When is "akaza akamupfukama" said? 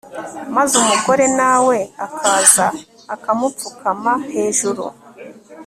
2.05-4.13